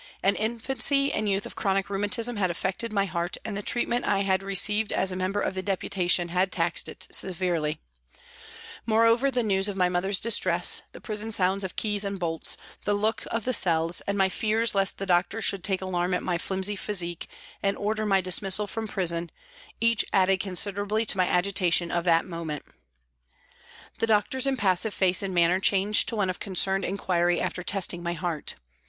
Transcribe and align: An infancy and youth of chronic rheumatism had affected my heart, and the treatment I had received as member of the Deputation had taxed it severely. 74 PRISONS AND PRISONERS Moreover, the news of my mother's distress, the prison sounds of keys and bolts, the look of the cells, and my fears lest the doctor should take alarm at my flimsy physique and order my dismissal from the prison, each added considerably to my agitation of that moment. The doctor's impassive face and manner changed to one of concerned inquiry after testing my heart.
An 0.23 0.35
infancy 0.35 1.13
and 1.13 1.29
youth 1.29 1.45
of 1.45 1.55
chronic 1.55 1.87
rheumatism 1.87 2.35
had 2.37 2.49
affected 2.49 2.91
my 2.91 3.05
heart, 3.05 3.37
and 3.45 3.55
the 3.55 3.61
treatment 3.61 4.03
I 4.03 4.21
had 4.21 4.41
received 4.41 4.91
as 4.91 5.13
member 5.13 5.39
of 5.39 5.53
the 5.53 5.61
Deputation 5.61 6.29
had 6.29 6.51
taxed 6.51 6.89
it 6.89 7.07
severely. 7.11 7.79
74 8.83 8.83
PRISONS 8.83 8.83
AND 8.83 8.83
PRISONERS 8.83 8.83
Moreover, 8.87 9.31
the 9.35 9.55
news 9.55 9.69
of 9.69 9.77
my 9.77 9.89
mother's 9.89 10.19
distress, 10.19 10.81
the 10.93 11.01
prison 11.01 11.31
sounds 11.31 11.63
of 11.63 11.75
keys 11.75 12.03
and 12.03 12.19
bolts, 12.19 12.57
the 12.83 12.95
look 12.95 13.25
of 13.29 13.45
the 13.45 13.53
cells, 13.53 14.01
and 14.07 14.17
my 14.17 14.27
fears 14.27 14.73
lest 14.73 14.97
the 14.97 15.05
doctor 15.05 15.39
should 15.39 15.63
take 15.63 15.83
alarm 15.83 16.15
at 16.15 16.23
my 16.23 16.39
flimsy 16.39 16.75
physique 16.75 17.27
and 17.61 17.77
order 17.77 18.03
my 18.03 18.21
dismissal 18.21 18.65
from 18.65 18.87
the 18.87 18.93
prison, 18.93 19.29
each 19.79 20.03
added 20.11 20.39
considerably 20.39 21.05
to 21.05 21.15
my 21.17 21.27
agitation 21.27 21.91
of 21.91 22.05
that 22.05 22.25
moment. 22.25 22.65
The 23.99 24.07
doctor's 24.07 24.47
impassive 24.47 24.95
face 24.95 25.21
and 25.21 25.31
manner 25.35 25.59
changed 25.59 26.09
to 26.09 26.15
one 26.15 26.31
of 26.31 26.39
concerned 26.39 26.85
inquiry 26.85 27.39
after 27.39 27.61
testing 27.61 28.01
my 28.01 28.13
heart. 28.13 28.55